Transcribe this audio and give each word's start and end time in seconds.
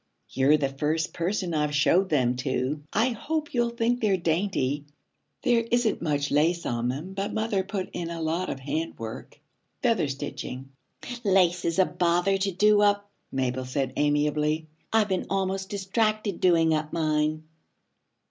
'You're 0.31 0.57
the 0.57 0.67
first 0.67 1.13
person 1.13 1.53
I've 1.53 1.75
shown 1.75 2.07
them 2.07 2.35
to. 2.37 2.81
I 2.91 3.09
hope 3.09 3.53
you'll 3.53 3.69
think 3.69 4.01
they're 4.01 4.17
dainty. 4.17 4.85
There 5.43 5.63
isn't 5.69 6.01
much 6.01 6.31
lace 6.31 6.65
on 6.65 6.89
them, 6.89 7.13
but 7.13 7.35
mother 7.35 7.63
put 7.63 7.91
in 7.93 8.09
a 8.09 8.19
lot 8.19 8.49
of 8.49 8.59
handwork 8.61 9.39
feather 9.83 10.07
stitching.' 10.07 10.69
'Lace 11.23 11.65
is 11.65 11.77
a 11.77 11.85
bother 11.85 12.39
to 12.39 12.51
do 12.51 12.81
up,' 12.81 13.11
Mabel 13.31 13.63
said 13.63 13.93
amiably. 13.95 14.65
'I've 14.91 15.09
been 15.09 15.27
almost 15.29 15.69
distracted 15.69 16.39
doing 16.39 16.73
up 16.73 16.91
mine.' 16.91 17.43